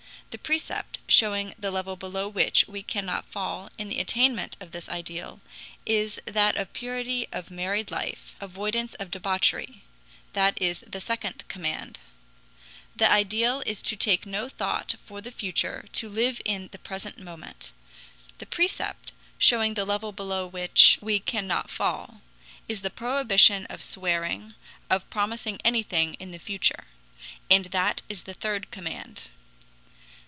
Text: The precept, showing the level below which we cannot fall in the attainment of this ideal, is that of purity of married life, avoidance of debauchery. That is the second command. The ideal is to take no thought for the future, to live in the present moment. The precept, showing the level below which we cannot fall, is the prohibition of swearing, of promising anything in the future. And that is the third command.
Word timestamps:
The 0.31 0.37
precept, 0.37 0.99
showing 1.09 1.55
the 1.59 1.71
level 1.71 1.97
below 1.97 2.29
which 2.29 2.65
we 2.65 2.83
cannot 2.83 3.25
fall 3.25 3.69
in 3.77 3.89
the 3.89 3.99
attainment 3.99 4.55
of 4.61 4.71
this 4.71 4.87
ideal, 4.87 5.41
is 5.85 6.21
that 6.25 6.55
of 6.55 6.71
purity 6.71 7.27
of 7.33 7.51
married 7.51 7.91
life, 7.91 8.33
avoidance 8.39 8.93
of 8.93 9.11
debauchery. 9.11 9.83
That 10.31 10.57
is 10.61 10.85
the 10.87 11.01
second 11.01 11.45
command. 11.49 11.99
The 12.95 13.11
ideal 13.11 13.61
is 13.65 13.81
to 13.81 13.97
take 13.97 14.25
no 14.25 14.47
thought 14.47 14.95
for 15.05 15.19
the 15.19 15.33
future, 15.33 15.87
to 15.91 16.07
live 16.07 16.39
in 16.45 16.69
the 16.71 16.79
present 16.79 17.19
moment. 17.19 17.73
The 18.37 18.45
precept, 18.45 19.11
showing 19.37 19.73
the 19.73 19.83
level 19.83 20.13
below 20.13 20.47
which 20.47 20.97
we 21.01 21.19
cannot 21.19 21.69
fall, 21.69 22.21
is 22.69 22.83
the 22.83 22.89
prohibition 22.89 23.65
of 23.65 23.81
swearing, 23.83 24.53
of 24.89 25.09
promising 25.09 25.59
anything 25.65 26.13
in 26.21 26.31
the 26.31 26.39
future. 26.39 26.85
And 27.49 27.65
that 27.65 28.01
is 28.07 28.21
the 28.23 28.33
third 28.33 28.71
command. 28.71 29.23